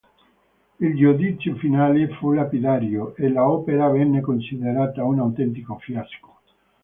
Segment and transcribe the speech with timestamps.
[0.79, 6.39] Il giudizio finale fu lapidario e l'opera venne considerata un autentico fiasco.